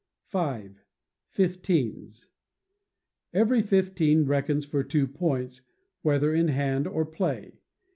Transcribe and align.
v. 0.31 0.69
Fifteens. 1.27 2.25
Every 3.35 3.61
fifteen 3.61 4.25
reckons 4.25 4.65
for 4.65 4.83
two 4.83 5.07
points, 5.07 5.61
whether 6.01 6.33
in 6.33 6.47
hand 6.47 6.87
or 6.87 7.05
play. 7.05 7.59